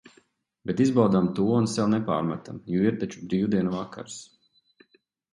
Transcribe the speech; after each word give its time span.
Bet 0.69 0.79
izbaudām 0.85 1.25
to 1.39 1.43
un 1.57 1.67
sev 1.73 1.91
nepārmetam, 1.91 2.61
jo 2.75 2.85
ir 2.91 2.97
taču 3.03 3.21
brīvdienu 3.27 3.75
vakars. 3.75 4.17